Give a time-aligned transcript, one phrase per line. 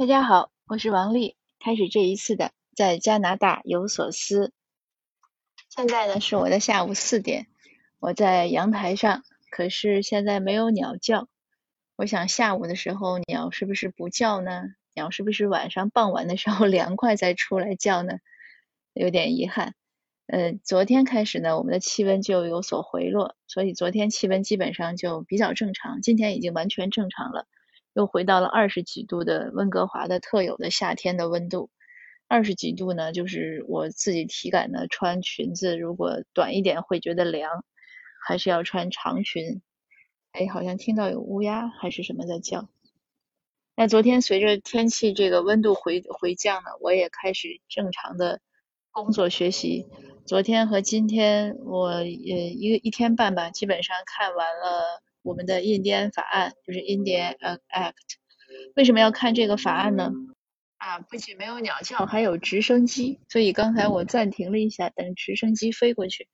[0.00, 1.36] 大家好，我是王丽。
[1.58, 4.50] 开始这一次的在加拿大有所思。
[5.68, 7.48] 现在呢是我的下午四点，
[7.98, 11.28] 我在阳台上，可是现在没有鸟叫。
[11.96, 14.62] 我想下午的时候鸟是不是不叫呢？
[14.94, 18.20] 鸟是不是晚上傍晚的时候 凉快再出来叫呢？
[18.94, 19.74] 有点遗憾。
[20.28, 27.46] 呃，昨天开始呢，我们的气温就有所回落，所以昨天气温基本上就比较正常，今天已经完全正常了。
[27.92, 31.70] 又回到了二十几度的温哥华的特有的夏天的温度，
[32.28, 37.64] 二十几度呢，就是我自己体感呢，穿裙子如果短一点会觉得凉，
[38.24, 39.60] 还是要穿长裙。
[40.32, 42.68] 哎，好像听到有乌鸦还是什么在叫。
[43.74, 48.40] 那昨天随着天气这个温度回回降呢，我也开始正常的
[48.92, 49.88] 工作学习。
[50.26, 55.02] 昨天和今天我呃一个一天半吧，基本上看完了。
[55.22, 57.94] 我们的印第安法案就是 Indian Act，
[58.74, 60.12] 为什么要看这个法案呢？
[60.78, 66.26] 啊，不仅没有鸟叫，还有直升机，所以刚才我暂停了一下，等直升机飞过去。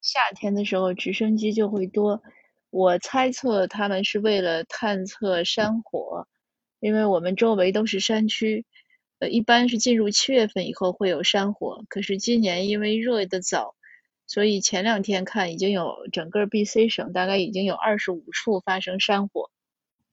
[0.00, 2.22] 夏天的时候直升机就会多，
[2.70, 6.26] 我猜测他们是为了探测山火，
[6.80, 8.66] 因为我们周围都是山区，
[9.20, 13.76] 呃，一般是进入七月份以后会有山火，可是今年因为热的早。
[14.26, 19.50] 所以前两天看已经有整个 BC 省大概已经有二十五处发生山火。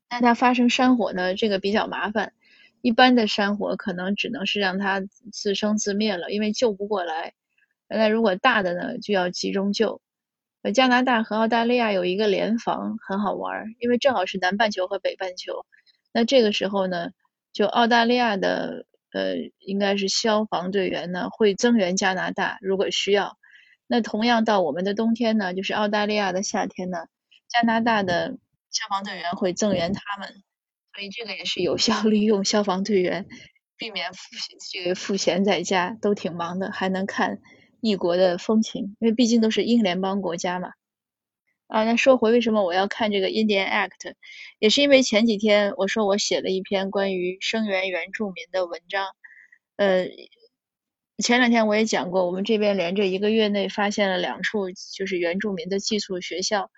[0.10, 2.34] 那它发生山火呢，这个比较麻烦。
[2.82, 5.02] 一般的山火可能只能是让它
[5.32, 7.34] 自生自灭了，因为救不过来。
[7.88, 10.02] 那如果大的呢，就要集中救。
[10.64, 15.66] 呃，加拿大和澳大利亚有一个联防，很好玩，因为正好是南半球和北半球。
[16.14, 17.12] 那这个时候呢，
[17.54, 23.38] 就澳大利亚的呃，应该是消防队员呢会增援加拿大，如果需要。
[23.94, 27.08] 那同样到我们的冬天呢，就是澳大利亚的夏天呢，
[27.50, 28.38] 加拿大的
[28.72, 30.30] 消防队员会增援他们，
[30.96, 33.28] 所以这个也是有效利用消防队员，
[33.76, 34.20] 避免赋
[34.72, 37.42] 这个赋闲在家，都挺忙的，还能看
[37.82, 40.70] 异国的风情，因为毕竟都是英联邦国家嘛。
[41.68, 44.14] 啊，那说回为什么我要看这个 Indian Act，
[44.60, 49.08] 也是因为前几天我说我写了一篇关于声援原住民的文章，
[49.76, 50.08] 呃。
[51.22, 56.70] 前两天我也讲过，我们这边连着一个月内发现了两处就是原住民的寄宿学校，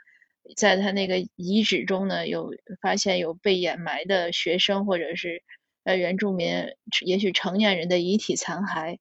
[0.56, 5.42] 在他那个遗址中呢，有发现有被掩埋的学生或者是
[5.84, 6.68] 呃原住民，
[7.06, 8.98] 也许成年人的遗体残骸。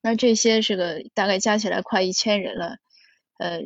[0.00, 2.76] 那这些是个大概加起来快一千人了，
[3.38, 3.62] 呃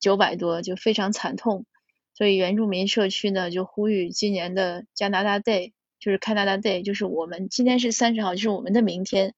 [0.00, 1.66] 九百多就非常惨痛，
[2.14, 9.34] 所以原住民社区呢就呼吁今年的加拿大 Day，就是 Canada Day，就是我们今天是三十号，就是我们的明天。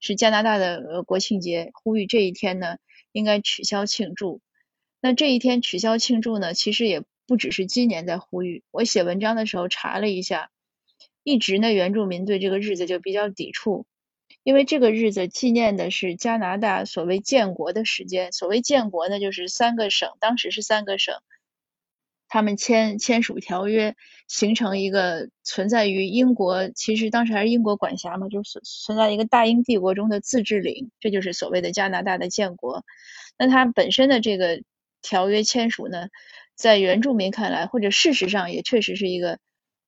[0.00, 2.76] 是加拿大的国庆节，呼吁这一天呢
[3.12, 4.40] 应该取消庆祝。
[5.00, 8.64] 那这一天取消庆祝呢，其实也不只是今年在呼吁。
[8.70, 10.50] 我写文章的时候查了一下，
[11.22, 13.86] 一直呢原住民对这个日子就比较抵触，
[14.42, 18.32] 因为这个日子纪念的是加拿大所谓建国的时间。
[18.32, 21.14] 所谓建国呢，就是三个省，当时是三个省。
[22.28, 23.94] 他们签签署条约，
[24.26, 32.84] 形成一个存在于英国，其实当时还是英国管辖嘛，就是存在一个大英帝国中的自治领，这就是所谓的加拿大的建国。
[33.38, 34.62] 那它本身的这个
[35.02, 36.08] 条约签署呢，
[36.56, 39.38] 在原住民看来，或者事实上也确实是一个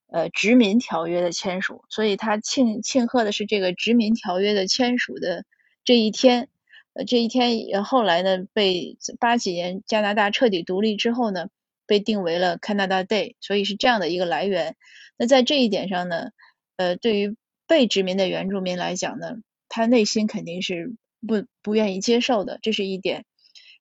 [0.06, 5.44] 呃殖民条约的签署，所以他庆庆贺的是这个殖民条约的签署的
[5.84, 6.48] 这一天。
[6.94, 11.48] 呃，这一天后来呢，被八几年加拿大彻底独立之后呢。
[11.88, 14.76] 被定为了 Canada Day，所以是这样的一个来源。
[15.16, 16.30] 那在这一点上呢，
[16.76, 17.34] 呃，对于
[17.66, 19.38] 被殖民的原住民来讲呢，
[19.68, 20.94] 他内心肯定是
[21.26, 23.24] 不不愿意接受的，这是一点。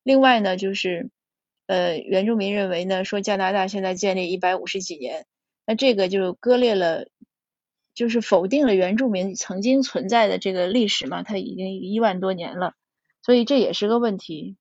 [0.01, 1.11] 另外呢，就是
[1.67, 5.25] 呃，原住民认为呢，说加拿大现在建立一百五十几年，
[5.65, 7.09] 那这个就割裂了，
[7.93, 12.73] 就是否定了原住民曾经存在的这个历史嘛，它已经一万多年了，
[13.21, 14.55] 所以这也是个问题。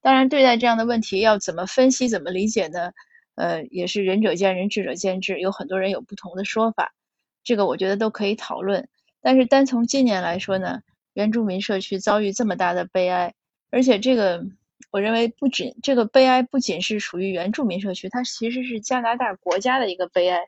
[0.00, 2.92] 当然，对待这样的问题要怎么分析、怎么理解呢？
[3.34, 6.92] 呃，也是仁者见仁，智者见智，有很多人有不同的说法，
[7.44, 8.88] 这个我觉得都可以讨论。
[9.20, 10.80] 但是单从今年来说呢，
[11.12, 13.34] 原住民社区遭遇这么大的悲哀，
[13.70, 14.44] 而且这个
[14.90, 20.40] 我认为不仅这个悲哀不仅是属于原住民社区，它其实是加拿大国家的一个悲哀，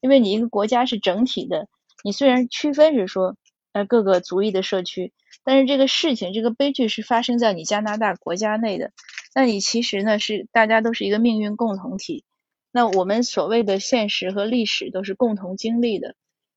[0.00, 1.68] 因为你一个国家是整体的，
[2.04, 3.36] 你虽然区分是说
[3.76, 5.12] 呃各个族裔的社区。
[5.44, 8.90] 但是这个事情，这个悲剧是发生在你加拿大国家内的，
[9.34, 12.24] 那你其实呢是大家都是一个命运共同体，
[12.72, 16.14] 那我们所谓的现实和历史都是共同经历的，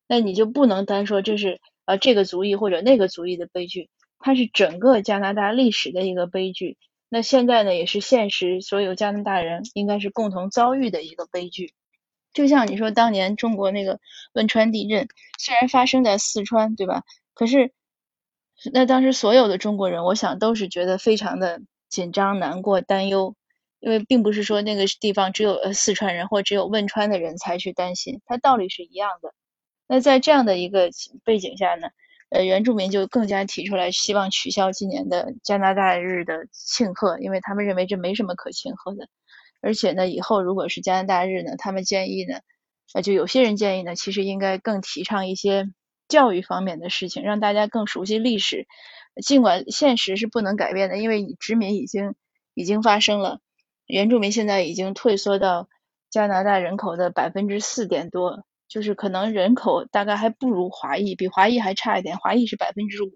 [0.07, 6.77] 那你就不能单说这是呃这个族裔或者那个族裔的悲剧，它是整个加拿大历史的一个悲剧，
[7.10, 11.74] 那现在呢也是现实所有加拿大人应该是共同遭遇的一个悲剧。
[12.33, 13.99] 就像你说当年中国那个
[14.33, 17.03] 汶川地震，虽然发生在四川，对吧？
[17.33, 17.71] 可是
[18.73, 23.35] 那当时所有的中国人，我想都是觉得非常的紧张、难过、担忧，
[23.79, 29.33] 因为并不是说那个地方只有四川人或只有汶川的人才去担心，它道理是一样的。
[29.87, 30.89] 那在这样的一个
[31.23, 31.87] 背景下呢，
[32.29, 39.07] 呃，原住民就更加提出来希望取消今年的加拿大日的庆贺，因为他们认为这没什么可庆贺的。
[39.61, 42.39] 而且呢，以后如果是加拿大日呢，他们建议呢，
[42.94, 45.71] 呃，就有些人建议呢，其实应该更提倡一些。
[46.07, 48.65] 教育方面的事情，让大家更熟悉历史。
[49.21, 52.15] 尽管现实是不能改变的，因为殖民已经
[52.56, 53.41] 已经发生了，
[53.85, 55.69] 原住民现在已经退缩到
[56.09, 63.11] 加拿大人口的百分之四点多，就是可能人口大概还不如华裔，比华裔还差一点，华裔是百分之五，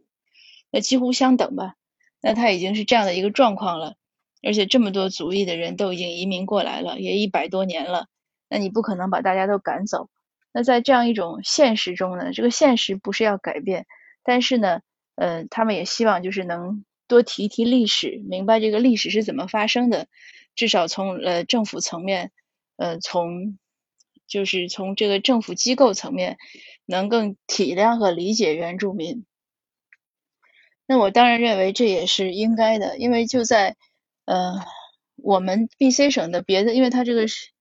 [0.70, 1.74] 那几乎相等吧。
[2.22, 3.96] 那他已经是这样的一个状况了，
[4.44, 8.08] 而且这么多族裔的人都已经移民过来了，也一百多年了，
[8.50, 10.10] 那你不可能把大家都赶走。
[10.52, 13.88] 那在这样一种现实中呢，这个现实不是要改变，
[14.22, 14.82] 但是呢，
[15.16, 20.08] 呃，他们也希望就是能多提一提历史，明白这个历史是怎么发生的，
[20.56, 22.32] 至少从呃政府层面，
[22.76, 23.58] 呃，从
[24.28, 26.38] 就是从这个政府机构层面，
[26.86, 29.26] 能更体谅和理解原住民。
[30.86, 33.76] 那我当然认为这也是应该的，因为就在
[34.26, 34.54] 呃
[35.16, 37.52] 我们 BC 省的别的，因为它这个是。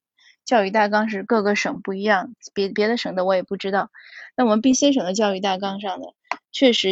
[0.45, 3.93] 教育大纲是各个省不一样，别别的省的我也不知道。
[4.37, 6.07] 那我们 BC 省的教育大纲上呢，
[6.51, 6.91] 确实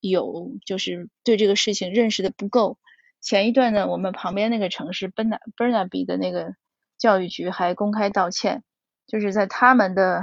[0.00, 2.78] 有就是对这个事情认识的不够。
[3.20, 6.54] 前一段呢，我们旁边那个城市 Burnaby 的那个
[6.96, 8.62] 教育局还公开道歉，
[9.06, 10.22] 就是在他们的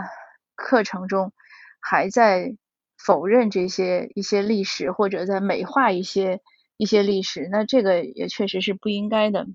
[0.55, 1.31] 课程中
[1.79, 2.55] 还在
[2.97, 6.41] 否认这些一些历史，或者在美化一些
[6.77, 7.47] 一些历史。
[7.51, 9.47] 那这个也确实是不应该的。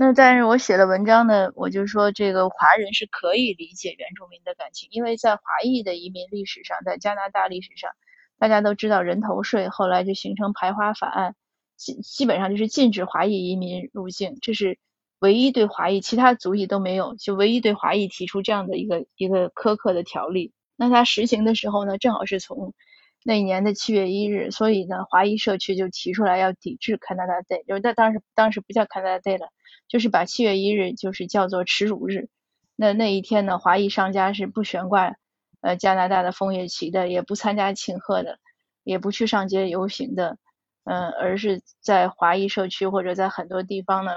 [0.00, 7.90] 那但是我写的文章呢，我就说这个华人是可以理解原住民的感情，因为在华裔的移民历史上，在加拿大历史上，
[8.38, 11.34] 大家都知道人头税，后来就形成排华法案，
[11.76, 14.78] 基基本上就是禁止华裔移民入境，这是
[15.18, 20.52] 唯一对华裔，其他族裔都没有，就唯一对华裔提出这样的一个一个苛刻的条例。
[20.76, 22.72] 那它实行的时候呢，正好是从
[23.28, 29.50] 那一年的七月一日，所以呢，华裔社区就提出来要抵制 Canada Day，就是在当时当时不叫 Canada Day 了。
[29.86, 32.30] 就是把七月一日就是叫做耻辱日，
[32.74, 35.16] 那那一天呢，华裔商家是不悬挂
[35.60, 38.38] 呃加拿大的枫叶旗的，也不参加庆贺的，
[38.82, 40.38] 也不去上街游行的，
[40.84, 44.12] 嗯，而是在华裔社区或者在很多地方呢，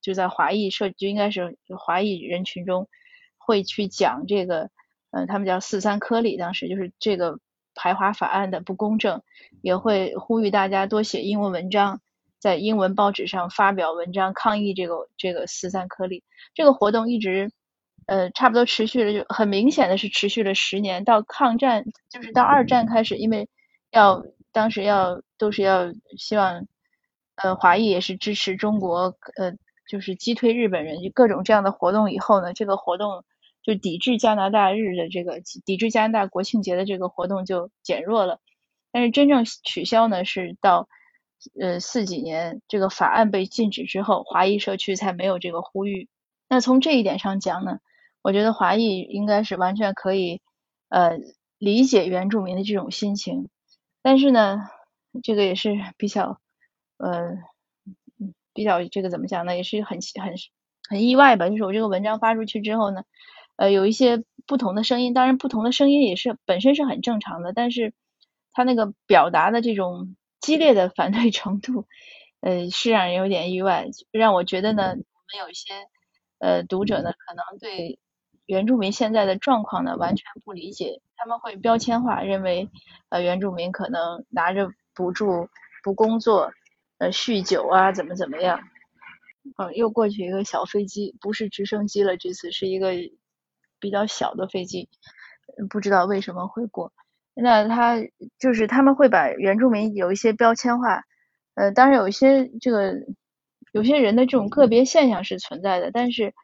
[0.00, 2.88] 就在华裔社就应该是华裔人群中
[3.36, 4.70] 会去讲这个，
[5.12, 7.38] 嗯，他们叫四三颗粒，当时就是这个
[7.78, 9.22] 排华法案的不公正，
[9.62, 12.00] 也会呼吁大家多写英文文章。
[12.40, 16.22] 在英文报纸上发表文章抗议这个这个四三颗粒
[16.54, 17.50] 这个活动一直
[18.06, 23.48] 呃差不多持续了就很明显的是持续了十年到抗战就是到二战开始因为
[23.90, 24.22] 要
[24.52, 26.64] 当时要都是要希望
[27.34, 29.52] 呃华裔也是支持中国呃
[29.88, 33.24] 就是击退日本人就各种这样的活动以后呢这个活动
[33.68, 38.40] 就抵制加拿大日的这个抵制加拿大国庆节的这个活动就减弱了
[38.90, 40.88] 但是真正取消呢是到。
[41.60, 46.08] 呃，四几年这个法案被禁止之后，华裔社区才没有这个呼吁。
[46.48, 47.78] 那从这一点上讲呢，
[48.22, 50.42] 我觉得华裔应该是完全可以
[50.88, 51.12] 呃
[51.56, 53.48] 理解原住民的这种心情。
[54.02, 54.68] 但是呢，
[55.22, 56.40] 这个也是比较
[56.96, 57.38] 呃
[58.52, 60.34] 比较这个怎么讲呢，也是很很
[60.88, 61.48] 很意外吧。
[61.48, 63.04] 就是我这个文章发出去之后呢，
[63.58, 67.92] 呃，有一些不同的声音，当然不同的声音也是本身是很正常的，但是
[68.52, 70.16] 他那个表达的这种。
[70.40, 71.88] 激烈的反对程度，
[72.40, 75.74] 呃，是让人有点意外，让我觉得呢，我们有一些
[76.38, 77.98] 呃读者呢，可能对
[78.46, 82.70] 原住民现在的状况呢完全不理解，他们会标签化，认为
[83.08, 85.48] 呃原住民可能拿着补助
[85.82, 86.52] 不工作，
[86.98, 88.60] 呃酗酒啊，怎么怎么样。
[89.58, 92.92] 嗯，又过去一个小飞机，不是直升机了，这次是一个
[93.80, 94.88] 比较小的飞机，
[95.70, 96.92] 不知道为什么会过。
[97.34, 97.96] 那他
[98.38, 101.04] 就是他们会把原住民有一些标签化，
[101.54, 102.94] 呃，当然有一些这个
[103.72, 106.34] 有些人的这种个别现象是存在的，但是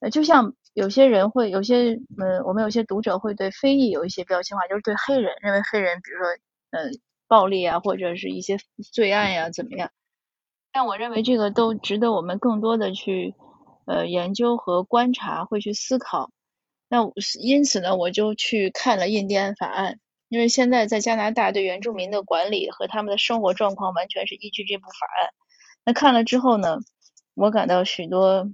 [0.00, 6.28] 呃，就像有些人会有些呃，我们有些读者会对非裔有一些标签化，就是对黑人认为黑人比如说
[6.70, 6.88] 呃
[7.26, 8.56] 暴力啊或者是一些
[8.90, 9.90] 罪案呀怎么样，
[10.72, 13.34] 但我认为这个都值得我们更多的去
[13.84, 16.30] 呃研究和观察，会去思考。
[16.88, 19.98] 那因此呢，我就去看了印第安法案。
[20.28, 25.30] 因为现在在加拿大对原住民的管理和他们的生活状况完全是依据这部法案。
[25.86, 26.80] 那看了之后呢，
[27.34, 28.50] 我感到许多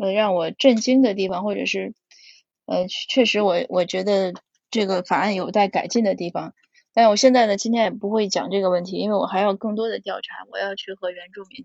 [0.00, 1.94] 呃让我震惊的地方，或者是
[2.66, 4.34] 呃，确实我我觉得
[4.72, 6.52] 这个法案有待改进的地方。
[6.92, 11.64] 但我现在呢，今天也不会讲这个问题，因为我还要更多的调查，我要去和原住民，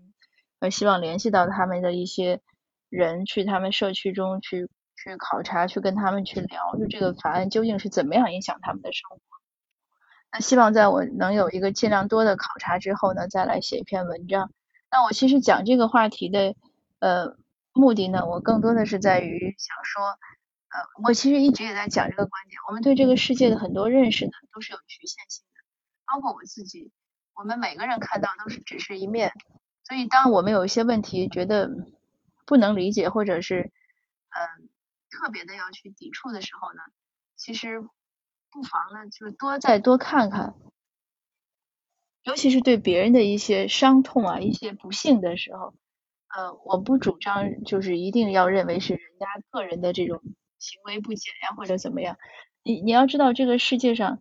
[0.60, 2.40] 呃，希望联系到他们的一些
[2.88, 4.68] 人，去他们社区中去
[5.02, 9.18] 去考察，去跟他们去聊，就这个法案究竟是怎么样影响他们的生活。
[10.32, 14.52] 那希望在我能有一个尽量多的考察之后呢，再来写一篇文章。
[14.90, 16.54] 那我其实讲这个话题的
[16.98, 17.36] 呃
[17.72, 20.18] 目的呢，我更多的是在于想说。
[20.72, 22.56] 呃，我其实一直也在讲这个观点。
[22.68, 25.60] 我们对这个世界的很多认识呢，都是有局限性的，
[26.06, 26.92] 包括我自己。
[27.34, 29.32] 我们每个人看到都是只是一面，
[29.82, 31.68] 所以当我们有一些问题觉得
[32.46, 33.72] 不能理解，或者是
[34.28, 34.69] 嗯
[35.10, 36.80] 特别的要去抵触的时候呢，
[37.36, 37.80] 其实
[38.50, 40.54] 不妨呢就是多再多看看，
[42.24, 45.74] 尤其是对别人的一些伤痛啊、一些不幸的时候，
[46.28, 50.22] 呃，我不主张就是一定要认为是人家个人的这种。
[50.60, 52.18] 行为不检呀，或者怎么样？
[52.62, 54.20] 你你要知道，这个世界上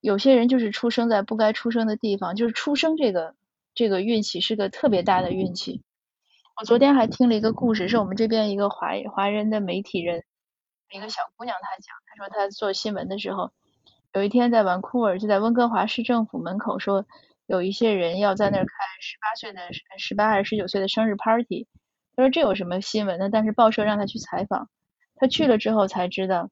[0.00, 3.36] 有些人就是出生在不该出生的地方，就是出生这个
[3.74, 5.82] 这个运气是个特别大的运气。
[6.56, 10.22] 我昨天还听了一个故事，是我们这边一个华华人的媒体人，
[10.92, 13.50] 一个小姑娘她讲，她说她做新闻的时候，
[14.12, 17.06] 有一天在玩库尔，就在温哥华市政府门口，说
[17.46, 19.60] 有一些人要在那儿开十八岁的
[19.98, 21.66] 十八还是十九岁的生日 party。
[22.14, 23.28] 她说这有什么新闻呢？
[23.30, 24.68] 但是报社让她去采访。
[25.16, 26.50] 他去了之后才知道，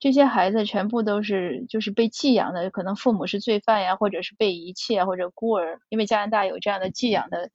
[0.00, 5.78] 这些孩子全部都是就是被寄养的，可能父母是罪犯呀，或者是被遗弃啊，或者孤儿。
[5.88, 7.50] 因为加拿大有这样的寄养的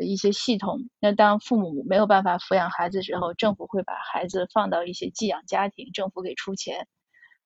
[0.00, 6.88] 一些系统，那当父母没有办法抚养孩子之后，政府会把孩子放到一些寄养家庭，政府给出钱。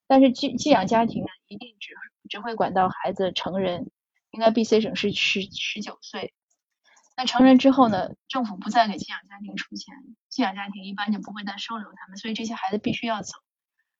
[0.06, 1.94] 但是寄寄养家庭呢，一定只
[2.28, 3.90] 只会管到孩子成人，
[4.30, 6.32] 应该 B.C 省是十十九岁。
[7.16, 8.10] 那成人之后呢？
[8.28, 9.94] 政府不再给寄养家庭出钱，
[10.28, 13.34] 寄养家庭一般就不会再收留他们，所以这些孩子必须要走。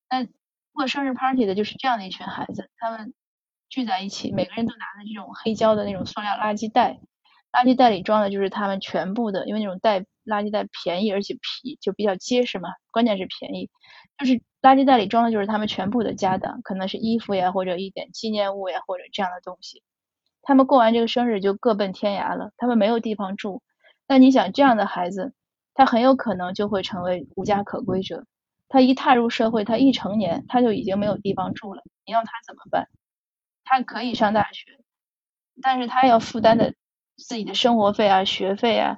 [0.09, 0.26] 那
[0.73, 3.12] 过生日 party 的就是这样的一群孩子，他们
[3.69, 7.00] 聚在一起，每个人都拿着这种黑胶的那种塑料垃圾袋，
[7.52, 13.71] 垃圾袋里装的就是他们全部的，因为那种袋垃圾袋便宜而且皮就比较结实嘛，关键是便宜，
[14.19, 19.83] 就是垃圾袋里装的就是他们全部的家当，可能是衣服呀，或者一点纪念物呀，或者这样的东西。
[20.43, 23.62] 他们过完这个生日就各奔天涯了，他们没有地方住。
[24.07, 25.35] 那你想，这样的孩子，
[25.75, 28.25] 他很有可能就会成为无家可归者。
[28.69, 31.83] 他一踏入社会，他一成年，他就已经没有地方住了。
[32.07, 32.88] 你要他怎么办？
[33.64, 34.78] 他可以上大学，
[35.61, 36.75] 但是他要负担的
[37.18, 38.96] 自己的生活费啊、学费啊、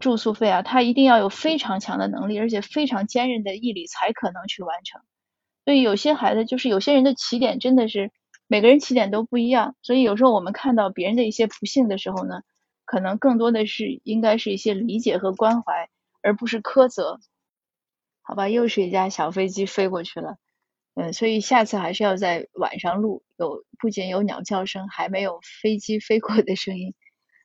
[0.00, 5.02] 住宿费啊，他一定要有非常强的能力，而且非常坚韧的毅力，才可能去完成。
[5.66, 8.10] 所以有些孩子，就是有些人的起点真的是。
[8.48, 12.42] 每个人起点都不一样，所以有时候我们看到别人的一些不幸的时候呢，
[12.84, 15.88] 可能更多的是应该是一些理解和关怀，
[16.20, 17.18] 而不是苛责。
[18.20, 20.36] 好吧，又是一架小飞机飞过去了，
[20.94, 26.92] 嗯，所以下次还是要在晚上录，有不仅有鸟叫声，还没有飞机飞过的声音。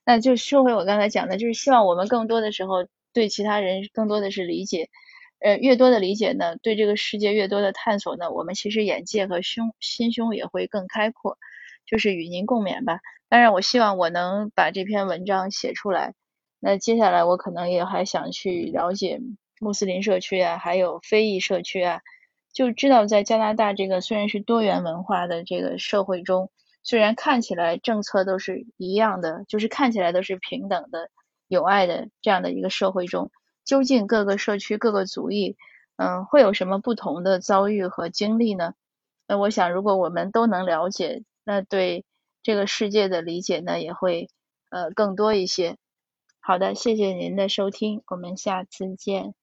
[0.10, 4.90] 那就说回我刚才讲的，就是希望我们更多的时候对其他人更多的是理解。
[5.40, 11.38] 呃，越多的理解呢，对这个世界越多的探索呢，我们其实眼界和胸心胸也会更开阔，
[11.86, 13.02] 就是与您共勉吧。
[13.28, 16.14] 当然，我希望我能把这篇文章写出来。
[16.62, 19.20] 那接下来我可能也还想去了解
[19.60, 22.00] 穆斯林社区啊，还有非裔社区啊，
[22.54, 26.50] 就知道在加拿大这个虽然是多元文化的这个社会中，
[26.88, 31.10] 虽然看起来政策都是一样的，就是看起来都是平等的、
[31.50, 33.29] 友爱的这样的一个社会中。
[33.65, 35.58] 究竟各个社区、各个族裔，
[35.98, 38.74] 嗯，会有什么不同的遭遇和经历呢？
[39.27, 42.06] 那我想，如果我们都能了解，那对
[42.41, 44.29] 这个世界的理解呢，也会
[44.70, 45.75] 呃更多一些。
[46.39, 49.34] 好的，谢谢您的收听，我们下次见。